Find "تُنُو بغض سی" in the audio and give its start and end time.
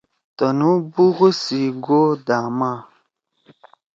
0.37-1.61